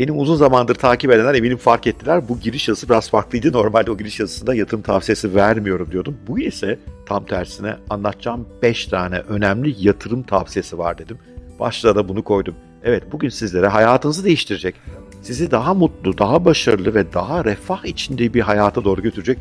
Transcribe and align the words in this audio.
Benim 0.00 0.18
uzun 0.18 0.34
zamandır 0.34 0.74
takip 0.74 1.10
edenler 1.10 1.34
eminim 1.34 1.56
fark 1.56 1.86
ettiler. 1.86 2.28
Bu 2.28 2.40
giriş 2.40 2.68
yazısı 2.68 2.88
biraz 2.88 3.10
farklıydı. 3.10 3.52
Normalde 3.52 3.90
o 3.90 3.96
giriş 3.96 4.20
yazısında 4.20 4.54
yatırım 4.54 4.82
tavsiyesi 4.82 5.34
vermiyorum 5.34 5.92
diyordum. 5.92 6.16
Bu 6.28 6.38
ise 6.38 6.78
tam 7.06 7.24
tersine 7.24 7.76
anlatacağım 7.90 8.48
5 8.62 8.86
tane 8.86 9.18
önemli 9.18 9.74
yatırım 9.78 10.22
tavsiyesi 10.22 10.78
var 10.78 10.98
dedim. 10.98 11.18
Başlığa 11.58 11.96
da 11.96 12.08
bunu 12.08 12.24
koydum. 12.24 12.54
Evet 12.84 13.02
bugün 13.12 13.28
sizlere 13.28 13.66
hayatınızı 13.66 14.24
değiştirecek, 14.24 14.74
sizi 15.22 15.50
daha 15.50 15.74
mutlu, 15.74 16.18
daha 16.18 16.44
başarılı 16.44 16.94
ve 16.94 17.12
daha 17.12 17.44
refah 17.44 17.84
içinde 17.84 18.34
bir 18.34 18.40
hayata 18.40 18.84
doğru 18.84 19.02
götürecek 19.02 19.38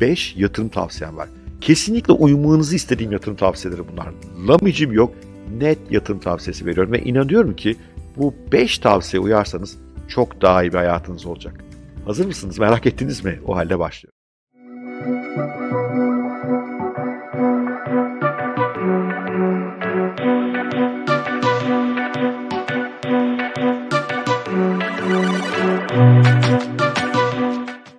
5 0.00 0.36
yatırım 0.36 0.68
tavsiyem 0.68 1.16
var. 1.16 1.28
Kesinlikle 1.60 2.12
uyumanızı 2.12 2.76
istediğim 2.76 3.12
yatırım 3.12 3.36
tavsiyeleri 3.36 3.82
bunlar. 3.92 4.08
Lamicim 4.48 4.92
yok, 4.92 5.14
net 5.58 5.78
yatırım 5.90 6.20
tavsiyesi 6.20 6.66
veriyorum 6.66 6.92
ve 6.92 7.02
inanıyorum 7.02 7.56
ki 7.56 7.76
bu 8.16 8.34
5 8.52 8.78
tavsiye 8.78 9.20
uyarsanız 9.20 9.76
çok 10.10 10.42
daha 10.42 10.62
iyi 10.62 10.72
bir 10.72 10.78
hayatınız 10.78 11.26
olacak. 11.26 11.64
Hazır 12.04 12.26
mısınız? 12.26 12.58
Merak 12.58 12.86
ettiniz 12.86 13.24
mi? 13.24 13.40
O 13.46 13.56
halde 13.56 13.78
başlıyor. 13.78 14.12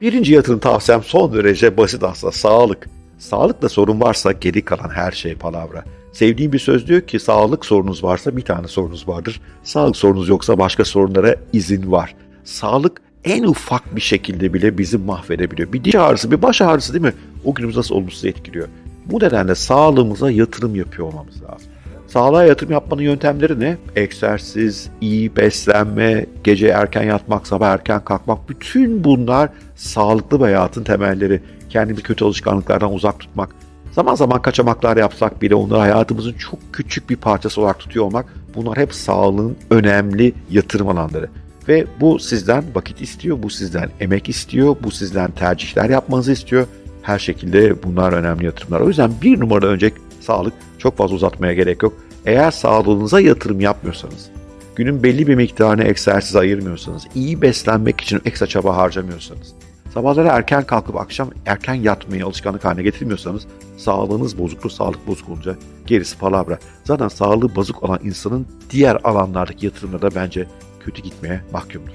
Birinci 0.02 0.34
yatırım 0.34 0.60
tavsiyem 0.60 1.04
son 1.04 1.34
derece 1.34 1.78
basit 1.78 2.04
aslında 2.04 2.32
sağlık. 2.32 2.90
Sağlıkla 3.18 3.70
sorun 3.70 4.02
varsa 4.02 4.32
geri 4.32 4.66
kalan 4.66 4.90
her 4.90 5.12
şey 5.12 5.36
palavra. 5.36 5.84
Sevdiğim 6.12 6.54
bir 6.54 6.60
söz 6.60 6.88
diyor 6.88 7.02
ki 7.02 7.20
sağlık 7.20 7.66
sorunuz 7.66 8.04
varsa 8.04 8.38
bir 8.38 8.42
tane 8.42 8.68
sorunuz 8.68 9.08
vardır. 9.08 9.42
Sağlık 9.64 9.96
sorunuz 9.96 10.30
yoksa 10.30 10.58
başka 10.58 10.86
sorunlara 10.86 11.36
izin 11.54 11.92
var. 11.92 12.16
Sağlık 12.44 13.02
en 13.24 13.44
ufak 13.44 13.96
bir 13.96 14.02
şekilde 14.02 14.54
bile 14.54 14.78
bizi 14.78 14.98
mahvedebiliyor. 14.98 15.74
Bir 15.74 15.84
diş 15.84 15.96
ağrısı, 15.96 16.32
bir 16.32 16.42
baş 16.42 16.62
ağrısı 16.62 16.94
değil 16.94 17.06
mi? 17.06 17.14
O 17.46 17.54
günümüz 17.54 17.78
nasıl 17.78 17.96
olumsuz 17.96 18.26
etkiliyor. 18.26 18.68
Bu 19.06 19.20
nedenle 19.20 19.56
sağlığımıza 19.56 20.32
yatırım 20.32 20.76
yapıyor 20.76 21.08
olmamız 21.08 21.44
lazım. 21.44 21.68
Sağlığa 22.08 22.46
yatırım 22.46 22.72
yapmanın 22.72 23.02
yöntemleri 23.02 23.60
ne? 23.60 23.78
Egzersiz, 23.96 24.90
iyi 25.02 25.36
beslenme, 25.36 26.26
gece 26.44 26.68
erken 26.68 27.04
yatmak, 27.04 27.48
sabah 27.48 27.70
erken 27.70 28.04
kalkmak. 28.06 28.50
Bütün 28.50 29.04
bunlar 29.04 29.50
sağlıklı 29.76 30.40
bir 30.40 30.44
hayatın 30.44 30.84
temelleri. 30.84 31.42
Kendimizi 31.70 32.04
kötü 32.04 32.26
alışkanlıklardan 32.26 32.94
uzak 32.94 33.20
tutmak. 33.20 33.50
Zaman 33.92 34.16
zaman 34.16 34.42
kaçamaklar 34.42 34.98
yapsak 34.98 35.42
bile 35.42 35.56
onları 35.56 35.80
hayatımızın 35.80 36.34
çok 36.34 36.60
küçük 36.74 37.10
bir 37.10 37.16
parçası 37.16 37.62
olarak 37.62 37.80
tutuyor 37.80 38.06
olmak. 38.06 38.26
Bunlar 38.56 38.78
hep 38.78 38.94
sağlığın 38.94 39.58
önemli 39.70 40.34
yatırım 40.52 40.88
alanları. 40.88 41.30
Ve 41.68 41.86
bu 42.00 42.20
sizden 42.20 42.64
vakit 42.76 43.02
istiyor, 43.02 43.44
bu 43.44 43.50
sizden 43.50 43.90
emek 44.00 44.30
istiyor, 44.30 44.76
bu 44.84 44.92
sizden 44.92 45.32
tercihler 45.32 45.90
yapmanızı 45.90 46.32
istiyor. 46.32 46.68
Her 47.02 47.20
şekilde 47.20 47.84
bunlar 47.84 48.14
önemli 48.14 48.46
yatırımlar. 48.46 48.80
O 48.82 48.88
yüzden 48.88 49.12
bir 49.22 49.40
numara 49.40 49.66
önce 49.66 49.92
sağlık. 50.20 50.54
Çok 50.78 50.98
fazla 50.98 51.16
uzatmaya 51.16 51.54
gerek 51.54 51.84
yok. 51.84 51.94
Eğer 52.26 52.52
sağlığınıza 52.52 53.20
yatırım 53.20 53.60
yapmıyorsanız, 53.60 54.30
günün 54.76 55.04
belli 55.04 55.28
bir 55.28 55.36
miktarını 55.36 55.84
egzersiz 55.84 56.36
ayırmıyorsanız, 56.36 57.04
iyi 57.16 57.42
beslenmek 57.42 58.02
için 58.02 58.22
ekstra 58.26 58.48
çaba 58.48 58.78
harcamıyorsanız, 58.78 59.54
sabahları 59.94 60.28
erken 60.28 60.64
kalkıp 60.64 60.96
akşam 60.96 61.30
erken 61.46 61.74
yatmayı 61.74 62.26
alışkanlık 62.26 62.66
haline 62.66 62.84
getirmiyorsanız, 62.84 63.48
sağlığınız 63.78 64.38
bozuklu, 64.38 64.70
sağlık 64.70 65.08
bozuk 65.08 65.30
olunca 65.30 65.56
gerisi 65.88 66.18
palavra. 66.18 66.58
Zaten 66.84 67.08
sağlığı 67.08 67.56
bozuk 67.56 67.84
olan 67.84 68.00
insanın 68.04 68.48
diğer 68.70 68.98
alanlardaki 69.04 69.66
yatırımları 69.66 70.02
da 70.02 70.16
bence 70.16 70.48
kötü 70.80 71.02
gitmeye 71.02 71.42
mahkumdur. 71.54 71.92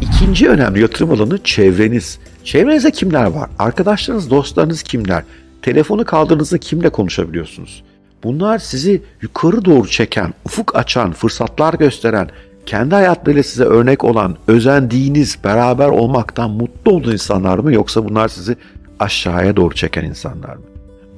İkinci 0.00 0.48
önemli 0.48 0.80
yatırım 0.80 1.10
alanı 1.10 1.38
çevreniz. 1.44 2.18
Çevrenizde 2.44 2.90
kimler 2.90 3.26
var? 3.26 3.50
Arkadaşlarınız, 3.58 4.30
dostlarınız 4.30 4.82
kimler? 4.82 5.24
Telefonu 5.62 6.04
kaldırdığınızda 6.04 6.58
kimle 6.58 6.88
konuşabiliyorsunuz? 6.88 7.84
Bunlar 8.24 8.58
sizi 8.58 9.02
yukarı 9.22 9.64
doğru 9.64 9.88
çeken, 9.88 10.34
ufuk 10.44 10.76
açan, 10.76 11.12
fırsatlar 11.12 11.74
gösteren, 11.74 12.30
kendi 12.66 12.94
hayatlarıyla 12.94 13.42
size 13.42 13.64
örnek 13.64 14.04
olan, 14.04 14.36
özendiğiniz, 14.48 15.38
beraber 15.44 15.88
olmaktan 15.88 16.50
mutlu 16.50 16.92
olduğu 16.92 17.12
insanlar 17.12 17.58
mı 17.58 17.72
yoksa 17.72 18.08
bunlar 18.08 18.28
sizi 18.28 18.56
aşağıya 19.00 19.56
doğru 19.56 19.74
çeken 19.74 20.04
insanlar 20.04 20.56
mı? 20.56 20.62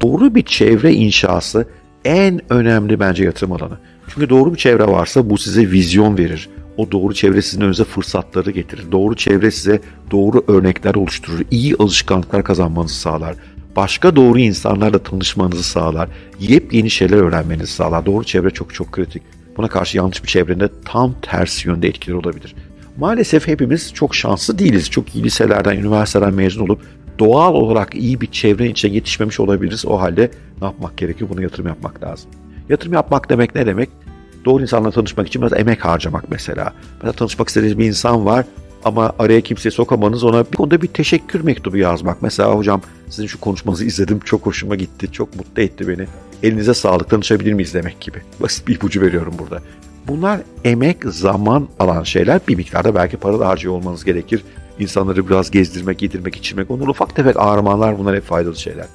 Doğru 0.03 0.35
bir 0.35 0.43
çevre 0.43 0.93
inşası 0.93 1.67
en 2.05 2.53
önemli 2.53 3.01
bence 3.01 3.25
yatırım 3.25 3.53
alanı. 3.53 3.79
Çünkü 4.09 4.29
doğru 4.29 4.53
bir 4.53 4.59
çevre 4.59 4.85
varsa 4.85 5.31
bu 5.31 5.39
size 5.39 5.71
vizyon 5.71 6.19
verir. 6.19 6.49
O 6.77 6.91
doğru 6.91 7.15
çevre 7.15 7.43
sizin 7.43 7.61
önünüze 7.61 7.85
fırsatları 7.85 8.51
getirir. 8.51 8.93
Doğru 8.93 9.17
çevre 9.17 9.51
size 9.51 9.81
doğru 10.11 10.45
örnekler 10.49 10.95
oluşturur. 10.95 11.41
İyi 11.51 11.75
alışkanlıklar 11.79 12.45
kazanmanızı 12.45 12.95
sağlar 12.95 13.35
başka 13.79 14.17
doğru 14.17 14.39
insanlarla 14.39 14.99
tanışmanızı 14.99 15.63
sağlar. 15.63 16.09
Yepyeni 16.41 16.91
şeyler 16.91 17.17
öğrenmenizi 17.17 17.73
sağlar. 17.73 18.07
Doğru 18.07 18.25
çevre 18.25 18.51
çok 18.51 18.75
çok 18.75 18.93
kritik. 18.93 19.23
Buna 19.59 19.69
karşı 19.69 19.97
yanlış 19.97 20.23
bir 20.23 20.29
çevrenin 20.29 20.71
tam 20.85 21.15
tersi 21.23 21.69
yönde 21.69 21.89
etkileri 21.89 22.17
olabilir. 22.17 22.55
Maalesef 22.99 23.47
hepimiz 23.47 23.95
çok 23.95 24.15
şanslı 24.15 24.59
değiliz. 24.59 24.91
Çok 24.91 25.15
iyi 25.15 25.25
liselerden, 25.25 25.77
üniversiteden 25.77 26.35
mezun 26.35 26.65
olup 26.65 26.81
doğal 27.19 27.55
olarak 27.55 27.95
iyi 27.95 28.21
bir 28.21 28.27
çevrenin 28.27 28.71
içine 28.71 28.95
yetişmemiş 28.95 29.41
olabiliriz. 29.41 29.87
O 29.87 30.01
halde 30.01 30.31
ne 30.61 30.67
yapmak 30.67 30.97
gerekiyor? 30.97 31.31
Buna 31.31 31.43
yatırım 31.43 31.67
yapmak 31.67 32.03
lazım. 32.03 32.31
Yatırım 32.69 32.93
yapmak 32.93 33.31
demek 33.31 33.55
ne 33.55 33.67
demek? 33.67 33.89
Doğru 34.45 34.63
insanla 34.63 34.91
tanışmak 34.91 35.29
için 35.29 35.43
biraz 35.43 35.53
emek 35.53 35.85
harcamak 35.85 36.31
mesela. 36.31 36.73
Mesela 36.95 37.13
tanışmak 37.13 37.49
istediğiniz 37.49 37.79
bir 37.79 37.87
insan 37.87 38.25
var 38.27 38.45
ama 38.85 39.13
araya 39.19 39.41
kimseyi 39.41 39.73
sokamanız 39.73 40.25
ona 40.25 40.45
bir 40.45 40.57
konuda 40.57 40.83
bir 40.83 40.89
teşekkür 40.89 41.41
mektubu 41.41 41.77
yazmak. 41.77 42.23
Mesela 42.23 42.55
hocam 42.55 42.83
sizin 43.09 43.27
şu 43.27 43.41
konuşmanızı 43.41 43.85
izledim 43.85 44.21
çok 44.21 44.47
hoşuma 44.47 44.77
gitti 44.77 45.13
çok 45.13 45.37
mutlu 45.37 45.63
etti 45.63 45.89
beni. 45.89 46.07
Elinize 46.43 46.75
sağlık 46.75 47.11
tanışabilir 47.11 47.53
miyiz 47.53 47.75
demek 47.75 48.01
gibi. 48.01 48.19
Basit 48.41 48.69
bir 48.69 48.75
ipucu 48.75 49.01
veriyorum 49.01 49.35
burada. 49.39 49.63
Bunlar 50.09 50.41
emek, 50.65 51.05
zaman 51.05 51.69
alan 51.79 52.03
şeyler. 52.03 52.41
Bir 52.49 52.57
miktarda 52.57 52.95
belki 52.95 53.17
para 53.17 53.41
da 53.41 53.49
harcıyor 53.49 53.75
olmanız 53.75 54.05
gerekir. 54.05 54.45
İnsanları 54.79 55.29
biraz 55.29 55.51
gezdirmek, 55.51 56.03
yedirmek, 56.03 56.37
içirmek. 56.37 56.71
Onlar 56.71 56.89
ufak 56.89 57.17
tefek 57.17 57.37
ağrımanlar 57.37 57.99
bunlar 57.99 58.17
hep 58.17 58.25
faydalı 58.25 58.57
şeyler. 58.57 58.87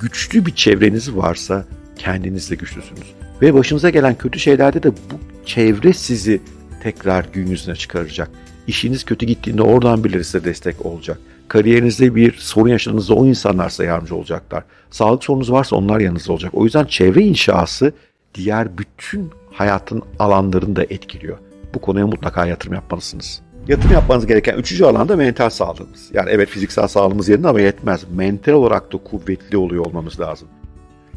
Güçlü 0.00 0.46
bir 0.46 0.54
çevreniz 0.54 1.16
varsa 1.16 1.64
kendiniz 1.96 2.50
de 2.50 2.54
güçlüsünüz. 2.54 3.14
Ve 3.42 3.54
başınıza 3.54 3.90
gelen 3.90 4.14
kötü 4.14 4.38
şeylerde 4.38 4.82
de 4.82 4.90
bu 4.92 5.46
çevre 5.46 5.92
sizi 5.92 6.40
tekrar 6.82 7.26
gün 7.32 7.46
yüzüne 7.46 7.74
çıkaracak. 7.74 8.30
İşiniz 8.66 9.04
kötü 9.04 9.26
gittiğinde 9.26 9.62
oradan 9.62 10.04
birileri 10.04 10.24
size 10.24 10.44
destek 10.44 10.86
olacak. 10.86 11.18
Kariyerinizde 11.52 12.14
bir 12.14 12.32
sorun 12.32 12.68
yaşadığınızda 12.68 13.14
o 13.14 13.26
insanlar 13.26 13.68
size 13.68 13.84
yardımcı 13.84 14.16
olacaklar. 14.16 14.64
Sağlık 14.90 15.24
sorunuz 15.24 15.52
varsa 15.52 15.76
onlar 15.76 16.00
yanınızda 16.00 16.32
olacak. 16.32 16.54
O 16.54 16.64
yüzden 16.64 16.84
çevre 16.84 17.22
inşası 17.22 17.92
diğer 18.34 18.78
bütün 18.78 19.30
hayatın 19.52 20.02
alanlarını 20.18 20.76
da 20.76 20.82
etkiliyor. 20.82 21.38
Bu 21.74 21.80
konuya 21.80 22.06
mutlaka 22.06 22.46
yatırım 22.46 22.74
yapmalısınız. 22.74 23.40
Yatırım 23.68 23.92
yapmanız 23.92 24.26
gereken 24.26 24.58
üçüncü 24.58 24.84
alan 24.84 25.08
da 25.08 25.16
mental 25.16 25.50
sağlığımız. 25.50 26.10
Yani 26.12 26.30
evet 26.30 26.48
fiziksel 26.48 26.88
sağlığımız 26.88 27.28
yerinde 27.28 27.48
ama 27.48 27.60
yetmez. 27.60 28.04
Mental 28.14 28.52
olarak 28.52 28.92
da 28.92 28.98
kuvvetli 28.98 29.56
oluyor 29.56 29.86
olmamız 29.86 30.20
lazım 30.20 30.48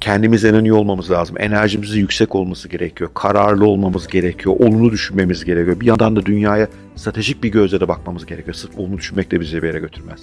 kendimizden 0.06 0.64
iyi 0.64 0.74
olmamız 0.74 1.12
lazım. 1.12 1.36
Enerjimizin 1.40 2.00
yüksek 2.00 2.36
olması 2.36 2.70
gerekiyor. 2.70 3.10
Kararlı 3.14 3.66
olmamız 3.66 4.08
gerekiyor. 4.08 4.56
Olumlu 4.60 4.92
düşünmemiz 4.92 5.46
gerekiyor. 5.46 5.80
Bir 5.80 5.86
yandan 5.86 6.16
da 6.16 6.26
dünyaya 6.26 6.68
stratejik 6.96 7.44
bir 7.44 7.50
gözle 7.50 7.80
de 7.80 7.88
bakmamız 7.88 8.26
gerekiyor. 8.26 8.54
Sırf 8.54 8.80
olumlu 8.80 8.98
düşünmek 8.98 9.32
de 9.32 9.42
bizi 9.42 9.64
bir 9.64 9.68
yere 9.68 9.80
götürmez. 9.80 10.20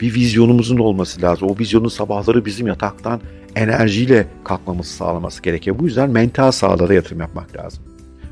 Bir 0.00 0.14
vizyonumuzun 0.14 0.78
olması 0.78 1.22
lazım. 1.22 1.48
O 1.48 1.58
vizyonun 1.58 1.88
sabahları 1.88 2.44
bizim 2.44 2.66
yataktan 2.66 3.20
enerjiyle 3.56 4.26
kalkmamızı 4.44 4.92
sağlaması 4.92 5.42
gerekiyor. 5.42 5.78
Bu 5.78 5.84
yüzden 5.84 6.10
mental 6.10 6.50
sağlığa 6.50 6.94
yatırım 6.94 7.20
yapmak 7.20 7.56
lazım. 7.56 7.82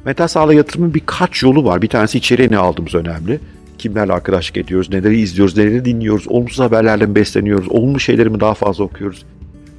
Mental 0.05 0.29
sağlığa 0.29 0.55
yatırımın 0.55 0.95
birkaç 0.95 1.43
yolu 1.43 1.65
var. 1.65 1.83
Bir 1.83 1.89
tanesi 1.89 2.19
içeriye 2.19 2.51
ne 2.51 2.59
aldığımız 2.59 2.95
önemli. 2.95 3.41
Kimlerle 3.79 4.13
arkadaşlık 4.13 4.57
ediyoruz, 4.57 4.91
neleri 4.91 5.21
izliyoruz, 5.21 5.57
neleri 5.57 5.85
dinliyoruz, 5.85 6.29
olumsuz 6.29 6.59
haberlerle 6.59 7.07
mi 7.07 7.15
besleniyoruz, 7.15 7.69
olumlu 7.69 8.01
şeyleri 8.01 8.31
mi 8.31 8.41
daha 8.41 8.55
fazla 8.55 8.85
okuyoruz, 8.85 9.25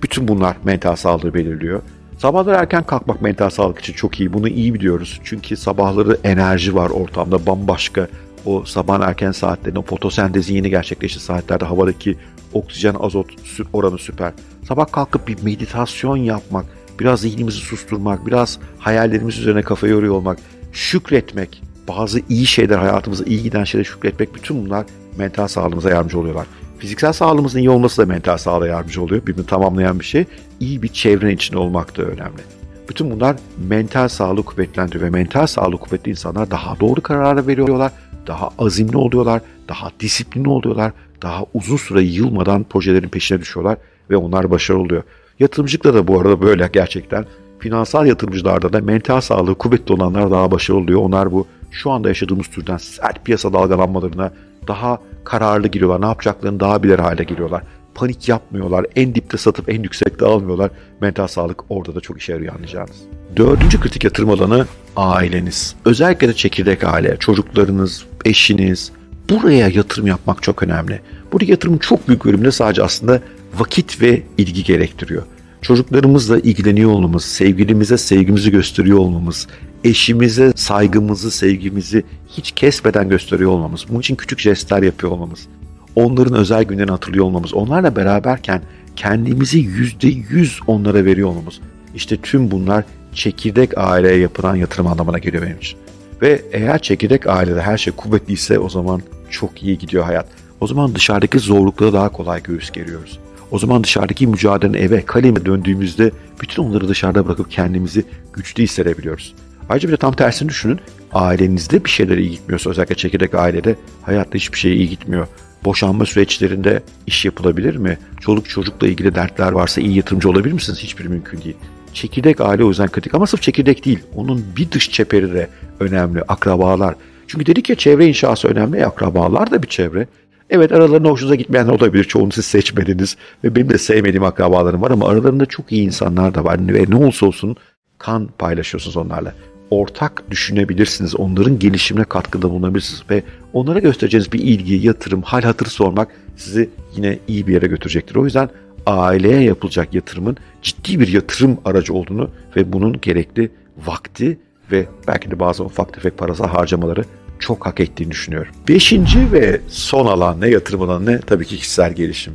bütün 0.03 0.27
bunlar 0.27 0.57
mental 0.63 0.95
sağlığı 0.95 1.33
belirliyor. 1.33 1.81
Sabahları 2.17 2.55
erken 2.55 2.83
kalkmak 2.83 3.21
mental 3.21 3.49
sağlık 3.49 3.79
için 3.79 3.93
çok 3.93 4.19
iyi. 4.19 4.33
Bunu 4.33 4.47
iyi 4.47 4.73
biliyoruz. 4.73 5.19
Çünkü 5.23 5.57
sabahları 5.57 6.17
enerji 6.23 6.75
var 6.75 6.89
ortamda 6.89 7.45
bambaşka. 7.45 8.07
O 8.45 8.63
sabah 8.65 9.07
erken 9.07 9.31
saatlerinde 9.31 9.79
o 9.79 9.81
fotosentezin 9.81 10.55
yeni 10.55 10.69
gerçekleştiği 10.69 11.23
saatlerde 11.23 11.65
havadaki 11.65 12.17
oksijen 12.53 12.95
azot 12.99 13.27
oranı 13.73 13.97
süper. 13.97 14.31
Sabah 14.67 14.91
kalkıp 14.91 15.27
bir 15.27 15.43
meditasyon 15.43 16.17
yapmak, 16.17 16.65
biraz 16.99 17.21
zihnimizi 17.21 17.57
susturmak, 17.57 18.27
biraz 18.27 18.59
hayallerimiz 18.79 19.39
üzerine 19.39 19.61
kafa 19.61 19.87
yoruyor 19.87 20.15
olmak, 20.15 20.37
şükretmek, 20.71 21.61
bazı 21.87 22.21
iyi 22.29 22.45
şeyler 22.45 22.77
hayatımıza 22.77 23.23
iyi 23.23 23.43
giden 23.43 23.63
şeyler 23.63 23.85
şükretmek 23.85 24.35
bütün 24.35 24.65
bunlar 24.65 24.85
mental 25.17 25.47
sağlığımıza 25.47 25.89
yardımcı 25.89 26.19
oluyorlar. 26.19 26.47
Fiziksel 26.81 27.13
sağlığımızın 27.13 27.59
iyi 27.59 27.69
olması 27.69 28.01
da 28.01 28.05
mental 28.05 28.37
sağlığa 28.37 28.67
yardımcı 28.67 29.01
oluyor. 29.01 29.21
Birbirini 29.21 29.45
tamamlayan 29.45 29.99
bir 29.99 30.05
şey. 30.05 30.25
İyi 30.59 30.81
bir 30.81 30.87
çevrenin 30.87 31.35
içinde 31.35 31.57
olmak 31.57 31.97
da 31.97 32.01
önemli. 32.01 32.41
Bütün 32.89 33.11
bunlar 33.11 33.35
mental 33.69 34.07
sağlığı 34.07 34.43
kuvvetlendiriyor 34.43 35.03
ve 35.05 35.09
mental 35.09 35.47
sağlığı 35.47 35.77
kuvvetli 35.77 36.09
insanlar 36.09 36.51
daha 36.51 36.79
doğru 36.79 37.01
kararlar 37.01 37.47
veriyorlar, 37.47 37.91
daha 38.27 38.49
azimli 38.59 38.97
oluyorlar, 38.97 39.41
daha 39.69 39.91
disiplinli 39.99 40.49
oluyorlar, 40.49 40.91
daha 41.21 41.43
uzun 41.53 41.77
süre 41.77 42.01
yılmadan 42.01 42.63
projelerin 42.63 43.09
peşine 43.09 43.39
düşüyorlar 43.39 43.77
ve 44.09 44.17
onlar 44.17 44.51
başarılı 44.51 44.81
oluyor. 44.81 45.03
Yatırımcılıkta 45.39 45.93
da 45.93 46.07
bu 46.07 46.19
arada 46.19 46.41
böyle 46.41 46.69
gerçekten. 46.73 47.25
Finansal 47.59 48.05
yatırımcılarda 48.05 48.73
da 48.73 48.79
mental 48.79 49.21
sağlığı 49.21 49.55
kuvvetli 49.55 49.93
olanlar 49.93 50.31
daha 50.31 50.51
başarılı 50.51 50.81
oluyor. 50.81 51.01
Onlar 51.01 51.31
bu 51.31 51.47
şu 51.71 51.91
anda 51.91 52.07
yaşadığımız 52.07 52.47
türden 52.47 52.77
sert 52.77 53.25
piyasa 53.25 53.53
dalgalanmalarına 53.53 54.31
daha 54.67 54.99
kararlı 55.23 55.67
giriyorlar. 55.67 56.01
Ne 56.01 56.05
yapacaklarını 56.05 56.59
daha 56.59 56.83
bilir 56.83 56.99
hale 56.99 57.23
geliyorlar. 57.23 57.63
Panik 57.95 58.29
yapmıyorlar. 58.29 58.85
En 58.95 59.15
dipte 59.15 59.37
satıp 59.37 59.69
en 59.69 59.83
yüksekte 59.83 60.25
almıyorlar. 60.25 60.71
Mental 61.01 61.27
sağlık 61.27 61.63
orada 61.69 61.95
da 61.95 61.99
çok 62.01 62.17
işe 62.17 62.31
yarıyor 62.31 62.53
anlayacağınız. 62.53 62.95
Dördüncü 63.37 63.79
kritik 63.79 64.03
yatırım 64.03 64.29
alanı 64.29 64.65
aileniz. 64.95 65.75
Özellikle 65.85 66.27
de 66.27 66.33
çekirdek 66.33 66.83
aile, 66.83 67.17
çocuklarınız, 67.17 68.05
eşiniz. 68.25 68.91
Buraya 69.29 69.67
yatırım 69.67 70.07
yapmak 70.07 70.43
çok 70.43 70.63
önemli. 70.63 71.01
Burada 71.31 71.51
yatırımın 71.51 71.77
çok 71.77 72.07
büyük 72.07 72.25
bölümünde 72.25 72.51
sadece 72.51 72.83
aslında 72.83 73.21
vakit 73.57 74.01
ve 74.01 74.23
ilgi 74.37 74.63
gerektiriyor. 74.63 75.23
Çocuklarımızla 75.61 76.39
ilgileniyor 76.39 76.91
olmamız, 76.91 77.23
sevgilimize 77.23 77.97
sevgimizi 77.97 78.51
gösteriyor 78.51 78.97
olmamız, 78.97 79.47
eşimize 79.83 80.53
saygımızı, 80.55 81.31
sevgimizi 81.31 82.03
hiç 82.29 82.51
kesmeden 82.51 83.09
gösteriyor 83.09 83.51
olmamız, 83.51 83.85
bunun 83.89 83.99
için 83.99 84.15
küçük 84.15 84.39
jestler 84.39 84.83
yapıyor 84.83 85.11
olmamız, 85.11 85.47
onların 85.95 86.33
özel 86.33 86.63
günlerini 86.63 86.91
hatırlıyor 86.91 87.25
olmamız, 87.25 87.53
onlarla 87.53 87.95
beraberken 87.95 88.61
kendimizi 88.95 89.59
yüzde 89.59 90.07
yüz 90.07 90.59
onlara 90.67 91.05
veriyor 91.05 91.29
olmamız. 91.29 91.59
İşte 91.95 92.17
tüm 92.17 92.51
bunlar 92.51 92.83
çekirdek 93.13 93.77
aileye 93.77 94.17
yapılan 94.17 94.55
yatırım 94.55 94.87
anlamına 94.87 95.17
geliyor 95.17 95.43
benim 95.43 95.57
için. 95.57 95.79
Ve 96.21 96.41
eğer 96.51 96.81
çekirdek 96.81 97.27
ailede 97.27 97.61
her 97.61 97.77
şey 97.77 97.93
kuvvetliyse 97.93 98.59
o 98.59 98.69
zaman 98.69 99.01
çok 99.29 99.63
iyi 99.63 99.77
gidiyor 99.77 100.03
hayat. 100.03 100.27
O 100.61 100.67
zaman 100.67 100.95
dışarıdaki 100.95 101.39
zorluklara 101.39 101.93
daha 101.93 102.09
kolay 102.09 102.43
göğüs 102.43 102.71
geriyoruz. 102.71 103.19
O 103.51 103.59
zaman 103.59 103.83
dışarıdaki 103.83 104.27
mücadelenin 104.27 104.83
eve, 104.83 105.05
kaleme 105.05 105.45
döndüğümüzde 105.45 106.11
bütün 106.41 106.63
onları 106.63 106.87
dışarıda 106.87 107.25
bırakıp 107.25 107.51
kendimizi 107.51 108.05
güçlü 108.33 108.63
hissedebiliyoruz. 108.63 109.35
Ayrıca 109.69 109.87
bir 109.87 109.93
de 109.93 109.97
tam 109.97 110.13
tersini 110.13 110.49
düşünün. 110.49 110.79
Ailenizde 111.13 111.85
bir 111.85 111.89
şeyler 111.89 112.17
iyi 112.17 112.31
gitmiyorsa 112.31 112.69
özellikle 112.69 112.95
çekirdek 112.95 113.35
ailede 113.35 113.75
hayatta 114.01 114.35
hiçbir 114.35 114.57
şey 114.57 114.73
iyi 114.73 114.89
gitmiyor. 114.89 115.27
Boşanma 115.65 116.05
süreçlerinde 116.05 116.83
iş 117.07 117.25
yapılabilir 117.25 117.75
mi? 117.75 117.97
Çoluk 118.21 118.49
çocukla 118.49 118.87
ilgili 118.87 119.15
dertler 119.15 119.51
varsa 119.51 119.81
iyi 119.81 119.95
yatırımcı 119.95 120.29
olabilir 120.29 120.53
misiniz? 120.53 120.79
Hiçbir 120.79 121.05
mümkün 121.05 121.41
değil. 121.41 121.55
Çekirdek 121.93 122.41
aile 122.41 122.63
o 122.63 122.69
yüzden 122.69 122.87
kritik 122.87 123.13
ama 123.13 123.27
sırf 123.27 123.41
çekirdek 123.41 123.85
değil. 123.85 123.99
Onun 124.15 124.45
bir 124.57 124.71
dış 124.71 124.91
çeperi 124.91 125.33
de 125.33 125.49
önemli. 125.79 126.21
Akrabalar. 126.21 126.95
Çünkü 127.27 127.45
dedik 127.45 127.69
ya 127.69 127.75
çevre 127.75 128.07
inşası 128.07 128.47
önemli. 128.47 128.85
Akrabalar 128.85 129.51
da 129.51 129.63
bir 129.63 129.67
çevre. 129.67 130.07
Evet 130.51 130.71
aralarında 130.71 131.09
hoşunuza 131.09 131.35
gitmeyenler 131.35 131.73
olabilir. 131.73 132.03
Çoğunu 132.03 132.31
siz 132.31 132.45
seçmediniz. 132.45 133.17
Ve 133.43 133.55
benim 133.55 133.69
de 133.69 133.77
sevmediğim 133.77 134.23
akrabalarım 134.23 134.81
var 134.81 134.91
ama 134.91 135.07
aralarında 135.07 135.45
çok 135.45 135.71
iyi 135.71 135.85
insanlar 135.85 136.35
da 136.35 136.43
var. 136.43 136.67
Ve 136.67 136.85
ne 136.89 136.95
olursa 136.95 137.25
olsun 137.25 137.55
kan 137.97 138.29
paylaşıyorsunuz 138.39 138.97
onlarla. 138.97 139.33
Ortak 139.69 140.23
düşünebilirsiniz. 140.31 141.15
Onların 141.15 141.59
gelişimine 141.59 142.03
katkıda 142.03 142.49
bulunabilirsiniz. 142.49 143.03
Ve 143.09 143.23
onlara 143.53 143.79
göstereceğiniz 143.79 144.33
bir 144.33 144.39
ilgi, 144.39 144.87
yatırım, 144.87 145.21
hal 145.21 145.41
hatır 145.41 145.65
sormak 145.65 146.07
sizi 146.37 146.69
yine 146.95 147.19
iyi 147.27 147.47
bir 147.47 147.53
yere 147.53 147.67
götürecektir. 147.67 148.15
O 148.15 148.25
yüzden 148.25 148.49
aileye 148.85 149.41
yapılacak 149.41 149.93
yatırımın 149.93 150.37
ciddi 150.61 150.99
bir 150.99 151.07
yatırım 151.07 151.57
aracı 151.65 151.93
olduğunu 151.93 152.29
ve 152.55 152.73
bunun 152.73 153.01
gerekli 153.01 153.51
vakti 153.85 154.39
ve 154.71 154.85
belki 155.07 155.31
de 155.31 155.39
bazı 155.39 155.63
ufak 155.63 155.93
tefek 155.93 156.17
parasal 156.17 156.47
harcamaları 156.47 157.03
çok 157.41 157.65
hak 157.65 157.79
ettiğini 157.79 158.11
düşünüyorum. 158.11 158.53
Beşinci 158.67 159.31
ve 159.31 159.61
son 159.67 160.05
alan 160.05 160.41
ne 160.41 160.47
yatırım 160.47 160.81
alanı 160.81 161.05
ne? 161.05 161.19
Tabii 161.19 161.45
ki 161.45 161.57
kişisel 161.57 161.93
gelişim. 161.93 162.33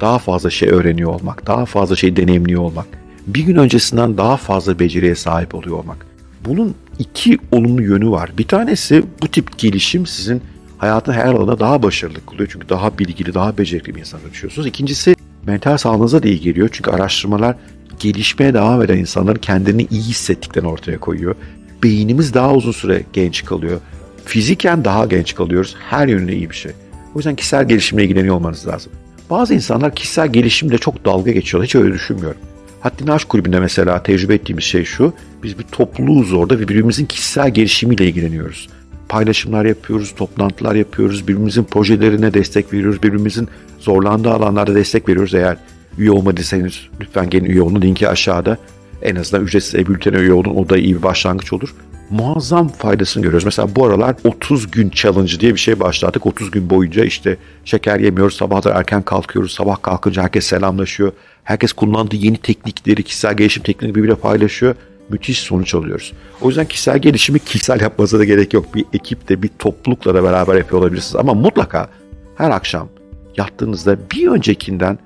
Daha 0.00 0.18
fazla 0.18 0.50
şey 0.50 0.68
öğreniyor 0.68 1.10
olmak, 1.10 1.46
daha 1.46 1.66
fazla 1.66 1.96
şey 1.96 2.16
deneyimliyor 2.16 2.62
olmak. 2.62 2.86
Bir 3.26 3.40
gün 3.40 3.56
öncesinden 3.56 4.16
daha 4.16 4.36
fazla 4.36 4.78
beceriye 4.78 5.14
sahip 5.14 5.54
oluyor 5.54 5.78
olmak. 5.78 6.06
Bunun 6.44 6.74
iki 6.98 7.38
olumlu 7.52 7.82
yönü 7.82 8.10
var. 8.10 8.30
Bir 8.38 8.48
tanesi 8.48 9.02
bu 9.22 9.28
tip 9.28 9.58
gelişim 9.58 10.06
sizin 10.06 10.42
hayatın 10.78 11.12
her 11.12 11.26
alanında 11.26 11.58
daha 11.58 11.82
başarılı 11.82 12.26
kılıyor. 12.26 12.48
Çünkü 12.52 12.68
daha 12.68 12.98
bilgili, 12.98 13.34
daha 13.34 13.58
becerikli 13.58 13.94
bir 13.94 14.00
insana 14.00 14.22
dönüşüyorsunuz. 14.22 14.66
İkincisi 14.66 15.16
mental 15.46 15.76
sağlığınıza 15.76 16.22
da 16.22 16.28
iyi 16.28 16.40
geliyor. 16.40 16.68
Çünkü 16.72 16.90
araştırmalar 16.90 17.56
gelişmeye 18.00 18.54
devam 18.54 18.82
eden 18.82 18.98
insanların 18.98 19.38
kendini 19.38 19.86
iyi 19.90 20.02
hissettiklerini 20.02 20.70
ortaya 20.70 20.98
koyuyor. 21.00 21.34
Beynimiz 21.82 22.34
daha 22.34 22.54
uzun 22.54 22.72
süre 22.72 23.02
genç 23.12 23.44
kalıyor. 23.44 23.80
Fiziken 24.26 24.84
daha 24.84 25.06
genç 25.06 25.34
kalıyoruz. 25.34 25.76
Her 25.90 26.08
yönüne 26.08 26.32
iyi 26.32 26.50
bir 26.50 26.54
şey. 26.54 26.72
O 27.14 27.18
yüzden 27.18 27.36
kişisel 27.36 27.68
gelişimle 27.68 28.04
ilgileniyor 28.04 28.34
olmanız 28.34 28.66
lazım. 28.66 28.92
Bazı 29.30 29.54
insanlar 29.54 29.94
kişisel 29.94 30.28
gelişimle 30.32 30.78
çok 30.78 31.04
dalga 31.04 31.30
geçiyorlar. 31.30 31.66
Hiç 31.66 31.74
öyle 31.74 31.94
düşünmüyorum. 31.94 32.40
Haddini 32.80 33.12
Aşk 33.12 33.28
Kulübü'nde 33.28 33.60
mesela 33.60 34.02
tecrübe 34.02 34.34
ettiğimiz 34.34 34.64
şey 34.64 34.84
şu. 34.84 35.12
Biz 35.42 35.58
bir 35.58 35.64
topluluğuz 35.64 36.32
orada 36.32 36.54
ve 36.58 36.68
birbirimizin 36.68 37.06
kişisel 37.06 37.50
gelişimiyle 37.50 38.06
ilgileniyoruz. 38.06 38.68
Paylaşımlar 39.08 39.64
yapıyoruz, 39.64 40.14
toplantılar 40.16 40.74
yapıyoruz, 40.74 41.28
birbirimizin 41.28 41.64
projelerine 41.64 42.34
destek 42.34 42.72
veriyoruz, 42.72 43.02
birbirimizin 43.02 43.48
zorlandığı 43.78 44.30
alanlarda 44.30 44.74
destek 44.74 45.08
veriyoruz. 45.08 45.34
Eğer 45.34 45.56
üye 45.98 46.10
olmadıysanız 46.10 46.80
lütfen 47.00 47.30
gelin 47.30 47.44
üye 47.44 47.62
olun. 47.62 47.82
Linki 47.82 48.08
aşağıda. 48.08 48.58
En 49.02 49.16
azından 49.16 49.44
ücretsiz 49.44 49.74
e-bültene 49.74 50.16
üye 50.16 50.32
olun. 50.32 50.56
O 50.56 50.68
da 50.68 50.78
iyi 50.78 50.96
bir 50.96 51.02
başlangıç 51.02 51.52
olur 51.52 51.74
muazzam 52.10 52.68
faydasını 52.68 53.22
görüyoruz. 53.22 53.44
Mesela 53.44 53.76
bu 53.76 53.86
aralar 53.86 54.16
30 54.24 54.70
gün 54.70 54.90
challenge 54.90 55.40
diye 55.40 55.54
bir 55.54 55.60
şey 55.60 55.80
başlattık. 55.80 56.26
30 56.26 56.50
gün 56.50 56.70
boyunca 56.70 57.04
işte 57.04 57.36
şeker 57.64 58.00
yemiyoruz, 58.00 58.36
sabahlar 58.36 58.76
erken 58.76 59.02
kalkıyoruz, 59.02 59.52
sabah 59.52 59.82
kalkınca 59.82 60.22
herkes 60.22 60.46
selamlaşıyor. 60.46 61.12
Herkes 61.44 61.72
kullandığı 61.72 62.16
yeni 62.16 62.36
teknikleri, 62.36 63.02
kişisel 63.02 63.36
gelişim 63.36 63.62
teknikleri 63.62 63.94
birbiriyle 63.94 64.14
paylaşıyor. 64.14 64.74
Müthiş 65.08 65.38
sonuç 65.38 65.74
alıyoruz. 65.74 66.12
O 66.40 66.48
yüzden 66.48 66.66
kişisel 66.66 66.98
gelişimi 66.98 67.38
kişisel 67.38 67.80
yapmanıza 67.80 68.18
da 68.18 68.24
gerek 68.24 68.54
yok. 68.54 68.74
Bir 68.74 68.84
ekiple, 68.92 69.42
bir 69.42 69.50
toplulukla 69.58 70.14
da 70.14 70.24
beraber 70.24 70.54
yapıyor 70.54 70.80
olabilirsiniz. 70.82 71.16
Ama 71.16 71.34
mutlaka 71.34 71.88
her 72.36 72.50
akşam 72.50 72.88
yattığınızda 73.36 73.96
bir 74.10 74.28
öncekinden 74.28 74.98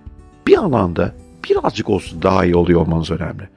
bir 0.46 0.56
alanda 0.56 1.14
birazcık 1.50 1.90
olsun 1.90 2.22
daha 2.22 2.44
iyi 2.44 2.56
oluyor 2.56 2.80
olmanız 2.80 3.10
önemli. 3.10 3.48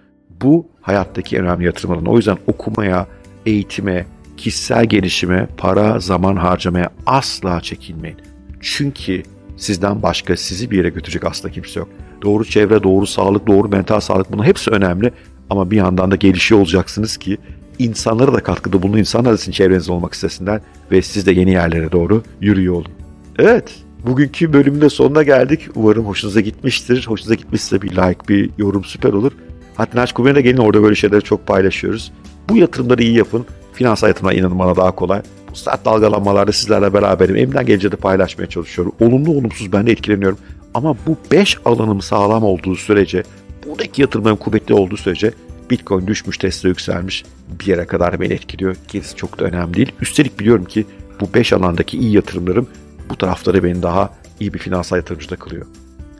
Bu 0.41 0.67
hayattaki 0.81 1.39
önemli 1.39 1.65
yatırım 1.65 1.91
alanı. 1.91 2.09
O 2.09 2.17
yüzden 2.17 2.37
okumaya, 2.47 3.07
eğitime, 3.45 4.05
kişisel 4.37 4.85
gelişime, 4.85 5.47
para, 5.57 5.99
zaman 5.99 6.35
harcamaya 6.35 6.89
asla 7.05 7.61
çekinmeyin. 7.61 8.17
Çünkü 8.61 9.23
sizden 9.57 10.03
başka 10.03 10.37
sizi 10.37 10.71
bir 10.71 10.77
yere 10.77 10.89
götürecek 10.89 11.25
asla 11.25 11.49
kimse 11.49 11.79
yok. 11.79 11.89
Doğru 12.21 12.45
çevre, 12.45 12.83
doğru 12.83 13.07
sağlık, 13.07 13.47
doğru 13.47 13.67
mental 13.69 13.99
sağlık 13.99 14.31
bunun 14.31 14.43
hepsi 14.43 14.71
önemli. 14.71 15.11
Ama 15.49 15.71
bir 15.71 15.77
yandan 15.77 16.11
da 16.11 16.15
gelişiyor 16.15 16.61
olacaksınız 16.61 17.17
ki 17.17 17.37
insanlara 17.79 18.33
da 18.33 18.43
katkıda 18.43 18.81
bulunun, 18.81 18.97
insanlar 18.97 19.33
da 19.33 19.37
sizin 19.37 19.51
çevrenizde 19.51 19.91
olmak 19.91 20.13
istesinler 20.13 20.61
ve 20.91 21.01
siz 21.01 21.25
de 21.25 21.31
yeni 21.31 21.51
yerlere 21.51 21.91
doğru 21.91 22.23
yürüyor 22.41 22.73
olun. 22.73 22.91
Evet, 23.39 23.75
bugünkü 24.05 24.53
bölümün 24.53 24.81
de 24.81 24.89
sonuna 24.89 25.23
geldik. 25.23 25.61
Umarım 25.75 26.05
hoşunuza 26.05 26.41
gitmiştir. 26.41 27.05
Hoşunuza 27.07 27.35
gitmişse 27.35 27.81
bir 27.81 27.89
like, 27.89 28.27
bir 28.29 28.49
yorum 28.57 28.83
süper 28.83 29.13
olur. 29.13 29.31
Hatta 29.75 29.99
Naç 29.99 30.13
Kubi'ne 30.13 30.35
de 30.35 30.41
gelin 30.41 30.57
orada 30.57 30.83
böyle 30.83 30.95
şeyleri 30.95 31.21
çok 31.21 31.47
paylaşıyoruz. 31.47 32.11
Bu 32.49 32.57
yatırımları 32.57 33.03
iyi 33.03 33.17
yapın. 33.17 33.45
Finansal 33.73 34.07
yatırımlar 34.07 34.33
inanın 34.33 34.59
bana 34.59 34.75
daha 34.75 34.91
kolay. 34.91 35.21
Bu 35.51 35.55
sert 35.55 35.85
dalgalanmalarda 35.85 36.51
sizlerle 36.51 36.93
beraberim. 36.93 37.35
Elimden 37.35 37.65
gelince 37.65 37.91
de 37.91 37.95
paylaşmaya 37.95 38.49
çalışıyorum. 38.49 38.93
Olumlu 38.99 39.31
olumsuz 39.31 39.71
ben 39.71 39.87
de 39.87 39.91
etkileniyorum. 39.91 40.37
Ama 40.73 40.95
bu 41.07 41.17
5 41.31 41.57
alanım 41.65 42.01
sağlam 42.01 42.43
olduğu 42.43 42.75
sürece, 42.75 43.23
buradaki 43.65 44.01
yatırımlarım 44.01 44.37
kuvvetli 44.37 44.73
olduğu 44.73 44.97
sürece 44.97 45.31
Bitcoin 45.69 46.07
düşmüş, 46.07 46.37
Tesla 46.37 46.69
yükselmiş 46.69 47.25
bir 47.59 47.65
yere 47.65 47.85
kadar 47.85 48.19
beni 48.19 48.33
etkiliyor. 48.33 48.75
Gerisi 48.87 49.15
çok 49.15 49.39
da 49.39 49.45
önemli 49.45 49.73
değil. 49.73 49.91
Üstelik 50.01 50.39
biliyorum 50.39 50.65
ki 50.65 50.85
bu 51.19 51.33
5 51.33 51.53
alandaki 51.53 51.97
iyi 51.97 52.11
yatırımlarım 52.11 52.67
bu 53.09 53.15
tarafları 53.15 53.63
beni 53.63 53.83
daha 53.83 54.09
iyi 54.39 54.53
bir 54.53 54.59
finansal 54.59 54.97
yatırımcı 54.97 55.29
da 55.29 55.35
kılıyor. 55.35 55.65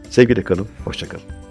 Sevgiyle 0.10 0.44
kalın, 0.44 0.68
hoşçakalın. 0.86 1.43